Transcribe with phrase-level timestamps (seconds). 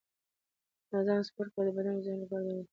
[0.91, 2.67] منظم سپورت کول د بدن او ذهن لپاره دواړه ګټور دي